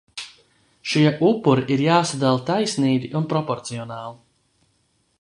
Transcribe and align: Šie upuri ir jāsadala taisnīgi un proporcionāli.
Šie 0.93 1.11
upuri 1.27 1.65
ir 1.75 1.85
jāsadala 1.87 2.41
taisnīgi 2.49 3.15
un 3.21 3.31
proporcionāli. 3.35 4.21